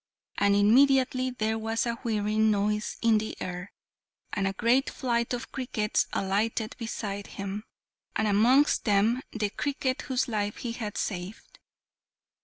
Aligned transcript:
And 0.39 0.55
immediately 0.55 1.29
there 1.29 1.59
was 1.59 1.85
a 1.85 1.93
whirring 2.03 2.49
noise 2.49 2.97
in 3.03 3.19
the 3.19 3.39
air, 3.39 3.71
and 4.33 4.47
a 4.47 4.53
great 4.53 4.89
flight 4.89 5.31
of 5.31 5.51
crickets 5.51 6.07
alighted 6.11 6.75
beside 6.79 7.27
him, 7.27 7.65
and 8.15 8.27
amongst 8.27 8.85
them 8.85 9.21
the 9.31 9.51
cricket 9.51 10.01
whose 10.01 10.27
life 10.27 10.57
he 10.57 10.71
had 10.71 10.97
saved. 10.97 11.59